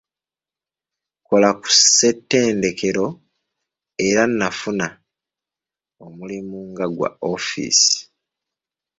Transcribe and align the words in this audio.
Kola 1.27 1.49
ku 1.59 1.67
Ssetendekero 1.77 3.05
era 4.07 4.23
nafuna 4.39 4.87
omulimu 6.05 6.57
nga 6.69 6.85
gwa 6.95 7.09
office. 7.33 7.87